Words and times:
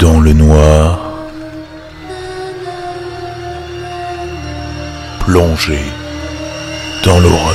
dans 0.00 0.18
le 0.18 0.32
noir, 0.32 0.98
plongé 5.18 5.78
dans 7.04 7.20
l'horreur. 7.20 7.54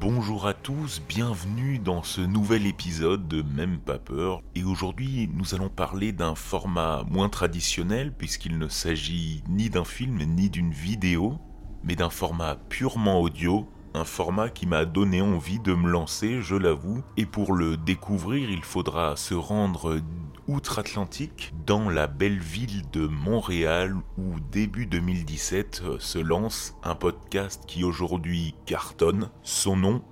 Bonjour 0.00 0.46
à 0.46 0.52
tous, 0.52 1.00
bienvenue 1.08 1.78
dans 1.78 2.02
ce 2.02 2.20
nouvel 2.20 2.66
épisode 2.66 3.26
de 3.26 3.40
Même 3.40 3.78
pas 3.78 3.98
peur. 3.98 4.42
Et 4.54 4.64
aujourd'hui, 4.64 5.30
nous 5.32 5.54
allons 5.54 5.70
parler 5.70 6.12
d'un 6.12 6.34
format 6.34 7.04
moins 7.10 7.30
traditionnel 7.30 8.12
puisqu'il 8.12 8.58
ne 8.58 8.68
s'agit 8.68 9.42
ni 9.48 9.70
d'un 9.70 9.84
film 9.84 10.18
ni 10.18 10.50
d'une 10.50 10.72
vidéo, 10.72 11.38
mais 11.84 11.96
d'un 11.96 12.10
format 12.10 12.56
purement 12.68 13.18
audio 13.18 13.66
un 13.94 14.04
format 14.04 14.48
qui 14.48 14.66
m'a 14.66 14.84
donné 14.84 15.20
envie 15.20 15.58
de 15.58 15.74
me 15.74 15.90
lancer, 15.90 16.40
je 16.42 16.56
l'avoue, 16.56 17.02
et 17.16 17.26
pour 17.26 17.54
le 17.54 17.76
découvrir, 17.76 18.50
il 18.50 18.64
faudra 18.64 19.16
se 19.16 19.34
rendre 19.34 20.00
outre-Atlantique, 20.48 21.52
dans 21.66 21.88
la 21.88 22.06
belle 22.06 22.40
ville 22.40 22.82
de 22.92 23.06
Montréal, 23.06 23.94
où 24.18 24.40
début 24.50 24.86
2017 24.86 25.82
euh, 25.84 25.96
se 25.98 26.18
lance 26.18 26.74
un 26.82 26.94
podcast 26.94 27.62
qui 27.66 27.84
aujourd'hui 27.84 28.54
cartonne, 28.66 29.30
son 29.42 29.76
nom 29.76 30.02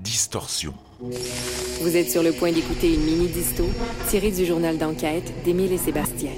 Distorsion. 0.00 0.74
Vous 1.00 1.96
êtes 1.96 2.10
sur 2.10 2.22
le 2.22 2.32
point 2.32 2.52
d'écouter 2.52 2.94
une 2.94 3.04
mini-disto 3.04 3.64
tirée 4.08 4.30
du 4.30 4.44
journal 4.44 4.76
d'enquête 4.76 5.32
d'Émile 5.44 5.72
et 5.72 5.78
Sébastien. 5.78 6.32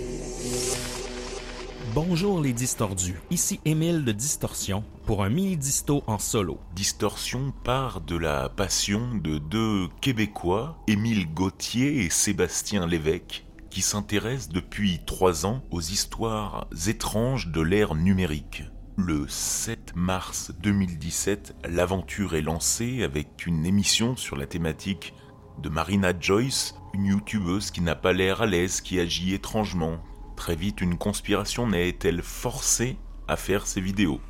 Bonjour 1.94 2.40
les 2.40 2.52
distordus, 2.52 3.14
ici 3.30 3.60
Émile 3.64 4.04
de 4.04 4.12
Distorsion 4.12 4.84
pour 5.06 5.24
un 5.24 5.30
mini-disto 5.30 6.02
en 6.06 6.18
solo. 6.18 6.58
Distorsion 6.74 7.52
part 7.64 8.02
de 8.02 8.16
la 8.16 8.50
passion 8.50 9.14
de 9.14 9.38
deux 9.38 9.88
Québécois, 10.02 10.78
Émile 10.86 11.32
Gauthier 11.32 12.04
et 12.04 12.10
Sébastien 12.10 12.86
Lévesque, 12.86 13.46
qui 13.70 13.80
s'intéressent 13.80 14.50
depuis 14.50 15.00
trois 15.06 15.46
ans 15.46 15.62
aux 15.70 15.80
histoires 15.80 16.68
étranges 16.86 17.48
de 17.48 17.62
l'ère 17.62 17.94
numérique. 17.94 18.64
Le 18.96 19.26
7 19.26 19.94
mars 19.96 20.52
2017, 20.60 21.56
l'aventure 21.70 22.34
est 22.34 22.42
lancée 22.42 23.02
avec 23.02 23.46
une 23.46 23.64
émission 23.64 24.14
sur 24.14 24.36
la 24.36 24.46
thématique 24.46 25.14
de 25.62 25.70
Marina 25.70 26.12
Joyce, 26.18 26.74
une 26.92 27.06
youtubeuse 27.06 27.70
qui 27.70 27.80
n'a 27.80 27.94
pas 27.94 28.12
l'air 28.12 28.42
à 28.42 28.46
l'aise, 28.46 28.80
qui 28.80 29.00
agit 29.00 29.32
étrangement, 29.32 29.98
Très 30.38 30.54
vite, 30.54 30.80
une 30.80 30.96
conspiration 30.96 31.66
n'est-elle 31.66 32.22
forcée 32.22 32.96
à 33.26 33.36
faire 33.36 33.66
ces 33.66 33.80
vidéos? 33.80 34.20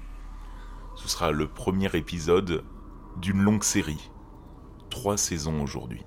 Ce 0.96 1.06
sera 1.06 1.32
le 1.32 1.48
premier 1.48 1.94
épisode 1.94 2.64
d'une 3.20 3.42
longue 3.42 3.62
série. 3.62 4.10
Trois 4.88 5.18
saisons 5.18 5.62
aujourd'hui. 5.62 6.02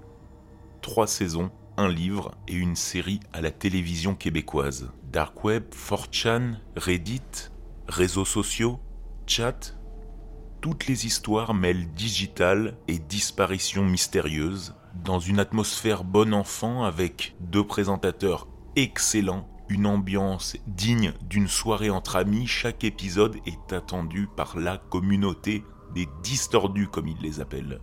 Trois 0.82 1.06
saisons, 1.06 1.52
un 1.78 1.88
livre 1.88 2.32
et 2.48 2.56
une 2.56 2.76
série 2.76 3.20
à 3.32 3.42
la 3.42 3.52
télévision 3.52 4.16
québécoise. 4.16 4.92
Dark 5.04 5.44
Web, 5.44 5.66
4chan, 5.72 6.56
Reddit, 6.76 7.52
réseaux 7.88 8.26
sociaux, 8.26 8.80
chat, 9.28 9.78
toutes 10.62 10.88
les 10.88 11.06
histoires 11.06 11.54
mêlent 11.54 11.94
digital 11.94 12.76
et 12.88 12.98
disparition 12.98 13.86
mystérieuse 13.86 14.74
dans 14.96 15.20
une 15.20 15.38
atmosphère 15.38 16.04
bon 16.04 16.34
enfant 16.34 16.86
avec 16.86 17.36
deux 17.40 17.66
présentateurs 17.66 18.48
excellents 18.76 19.48
une 19.72 19.86
ambiance 19.86 20.58
digne 20.68 21.14
d'une 21.22 21.48
soirée 21.48 21.90
entre 21.90 22.18
amis, 22.18 22.46
chaque 22.46 22.84
épisode 22.84 23.38
est 23.46 23.72
attendu 23.72 24.28
par 24.36 24.60
la 24.60 24.78
communauté 24.78 25.64
des 25.96 26.10
distordus 26.24 26.88
comme 26.88 27.08
ils 27.08 27.22
les 27.22 27.40
appellent. 27.40 27.80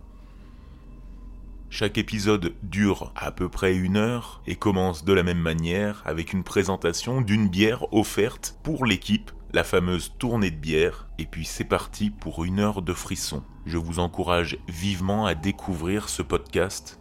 Chaque 1.71 1.97
épisode 1.97 2.53
dure 2.61 3.11
à 3.15 3.31
peu 3.31 3.49
près 3.49 3.75
une 3.75 3.97
heure 3.97 4.41
et 4.45 4.55
commence 4.55 5.03
de 5.03 5.13
la 5.13 5.23
même 5.23 5.39
manière 5.39 6.03
avec 6.05 6.31
une 6.31 6.43
présentation 6.43 7.21
d'une 7.21 7.49
bière 7.49 7.91
offerte 7.91 8.59
pour 8.61 8.85
l'équipe, 8.85 9.31
la 9.51 9.63
fameuse 9.63 10.13
tournée 10.19 10.51
de 10.51 10.57
bière, 10.57 11.07
et 11.17 11.25
puis 11.25 11.45
c'est 11.45 11.63
parti 11.63 12.11
pour 12.11 12.45
une 12.45 12.59
heure 12.59 12.83
de 12.83 12.93
frisson. 12.93 13.43
Je 13.65 13.77
vous 13.77 13.97
encourage 13.97 14.59
vivement 14.67 15.25
à 15.25 15.33
découvrir 15.33 16.07
ce 16.07 16.21
podcast 16.21 16.99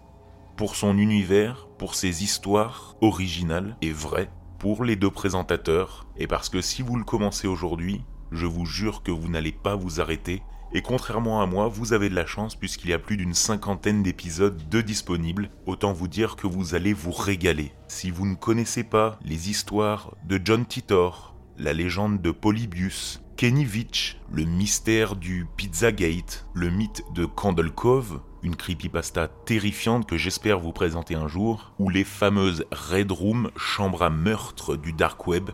pour 0.57 0.77
son 0.77 0.97
univers, 0.97 1.69
pour 1.79 1.95
ses 1.95 2.25
histoires 2.25 2.97
originales 3.03 3.77
et 3.83 3.93
vraies, 3.93 4.31
pour 4.59 4.85
les 4.85 4.97
deux 4.97 5.11
présentateurs, 5.11 6.07
et 6.17 6.27
parce 6.27 6.49
que 6.49 6.61
si 6.61 6.83
vous 6.83 6.97
le 6.97 7.05
commencez 7.05 7.47
aujourd'hui, 7.47 8.03
je 8.33 8.47
vous 8.47 8.67
jure 8.67 9.03
que 9.03 9.11
vous 9.11 9.29
n'allez 9.29 9.53
pas 9.53 9.77
vous 9.77 10.01
arrêter, 10.01 10.43
et 10.73 10.83
contrairement 10.83 11.41
à 11.41 11.47
moi, 11.47 11.69
vous 11.69 11.93
avez 11.93 12.11
de 12.11 12.15
la 12.15 12.27
chance 12.27 12.55
puisqu'il 12.55 12.91
y 12.91 12.93
a 12.93 12.99
plus 12.99 13.17
d'une 13.17 13.35
cinquantaine 13.35 14.03
d'épisodes 14.03 14.69
de 14.69 14.81
disponibles, 14.81 15.51
autant 15.67 15.93
vous 15.93 16.09
dire 16.09 16.37
que 16.37 16.47
vous 16.47 16.75
allez 16.75 16.93
vous 16.93 17.13
régaler. 17.13 17.73
Si 17.87 18.11
vous 18.11 18.27
ne 18.27 18.35
connaissez 18.35 18.85
pas 18.85 19.19
les 19.25 19.49
histoires 19.49 20.15
de 20.25 20.39
John 20.45 20.67
Titor, 20.67 21.35
la 21.57 21.73
légende 21.73 22.21
de 22.21 22.31
Polybius, 22.31 23.23
Kenny 23.39 23.65
Vitch, 23.65 24.19
le 24.33 24.43
mystère 24.43 25.15
du 25.15 25.47
Pizzagate, 25.57 26.45
le 26.55 26.71
mythe 26.71 27.05
de 27.15 27.25
Candle 27.25 27.71
Cove, 27.71 28.21
une 28.43 28.57
creepypasta 28.57 29.29
terrifiante 29.29 30.09
que 30.09 30.17
j'espère 30.17 30.59
vous 30.59 30.73
présenter 30.73 31.15
un 31.15 31.29
jour, 31.29 31.73
ou 31.79 31.89
les 31.89 32.03
fameuses 32.03 32.65
Red 32.73 33.13
Room, 33.13 33.53
chambres 33.55 34.03
à 34.03 34.11
meurtre 34.11 34.75
du 34.75 34.93
Dark 34.93 35.25
Web, 35.29 35.51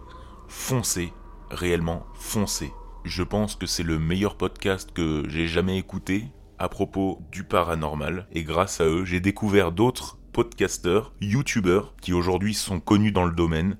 foncez, 0.48 1.12
réellement 1.50 2.06
foncez. 2.14 2.72
Je 3.04 3.22
pense 3.22 3.54
que 3.54 3.66
c'est 3.66 3.82
le 3.82 3.98
meilleur 3.98 4.38
podcast 4.38 4.90
que 4.94 5.24
j'ai 5.28 5.46
jamais 5.46 5.76
écouté 5.76 6.28
à 6.58 6.70
propos 6.70 7.20
du 7.30 7.44
paranormal, 7.44 8.28
et 8.32 8.44
grâce 8.44 8.80
à 8.80 8.86
eux, 8.86 9.04
j'ai 9.04 9.20
découvert 9.20 9.72
d'autres 9.72 10.16
podcasteurs, 10.32 11.12
youtubeurs, 11.20 11.94
qui 12.00 12.14
aujourd'hui 12.14 12.54
sont 12.54 12.80
connus 12.80 13.12
dans 13.12 13.26
le 13.26 13.34
domaine, 13.34 13.76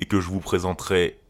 et 0.00 0.06
que 0.06 0.22
je 0.22 0.28
vous 0.28 0.40
présenterai 0.40 1.20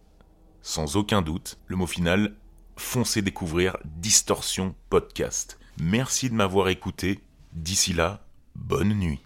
sans 0.65 0.97
aucun 0.97 1.23
doute. 1.23 1.59
Le 1.67 1.77
mot 1.77 1.87
final, 1.87 2.35
foncez 2.77 3.23
découvrir 3.23 3.77
Distorsion 3.85 4.75
Podcast. 4.91 5.59
Merci 5.79 6.31
de 6.31 6.35
m'avoir 6.35 6.69
écouté. 6.69 7.21
D'ici 7.53 7.93
là, 7.93 8.27
bonne 8.57 8.95
nuit. 8.95 9.24